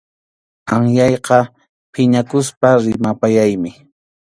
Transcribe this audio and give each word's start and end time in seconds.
Anyayqa 0.73 1.39
phiñakuspa 1.93 2.67
rimapayaymi. 2.83 3.71